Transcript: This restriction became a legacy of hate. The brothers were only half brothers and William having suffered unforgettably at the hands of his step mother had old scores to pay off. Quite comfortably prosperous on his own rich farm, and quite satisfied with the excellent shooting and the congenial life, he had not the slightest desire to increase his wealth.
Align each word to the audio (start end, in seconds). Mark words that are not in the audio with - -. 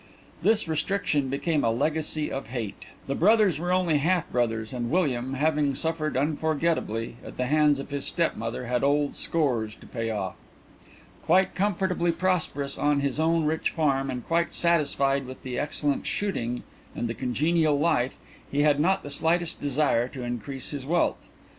This 0.41 0.67
restriction 0.67 1.27
became 1.29 1.63
a 1.63 1.69
legacy 1.69 2.31
of 2.31 2.47
hate. 2.47 2.87
The 3.05 3.13
brothers 3.13 3.59
were 3.59 3.71
only 3.71 3.99
half 3.99 4.27
brothers 4.31 4.73
and 4.73 4.89
William 4.89 5.35
having 5.35 5.75
suffered 5.75 6.17
unforgettably 6.17 7.17
at 7.23 7.37
the 7.37 7.45
hands 7.45 7.77
of 7.77 7.91
his 7.91 8.03
step 8.03 8.35
mother 8.35 8.65
had 8.65 8.83
old 8.83 9.15
scores 9.15 9.75
to 9.75 9.85
pay 9.85 10.09
off. 10.09 10.33
Quite 11.23 11.53
comfortably 11.53 12.11
prosperous 12.11 12.79
on 12.79 13.01
his 13.01 13.19
own 13.19 13.45
rich 13.45 13.69
farm, 13.69 14.09
and 14.09 14.25
quite 14.27 14.55
satisfied 14.55 15.27
with 15.27 15.43
the 15.43 15.59
excellent 15.59 16.07
shooting 16.07 16.63
and 16.95 17.07
the 17.07 17.13
congenial 17.13 17.77
life, 17.77 18.17
he 18.51 18.63
had 18.63 18.79
not 18.79 19.03
the 19.03 19.11
slightest 19.11 19.61
desire 19.61 20.07
to 20.07 20.23
increase 20.23 20.71
his 20.71 20.83
wealth. 20.87 21.27